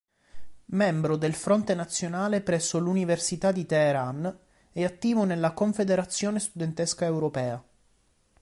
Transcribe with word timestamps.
Membro 0.73 1.15
del 1.15 1.35
Fronte 1.35 1.75
Nazionale 1.75 2.41
presso 2.41 2.79
l'Università 2.79 3.51
di 3.51 3.67
Teheran, 3.67 4.35
e 4.71 4.83
attivo 4.83 5.25
nella 5.25 5.51
"Confederazione 5.53 6.39
studentesca 6.39 7.05
europea". 7.05 7.63